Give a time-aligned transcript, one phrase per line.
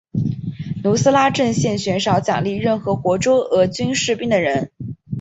[0.83, 4.71] 努斯拉阵线悬赏奖励任何活捉俄军士兵的人。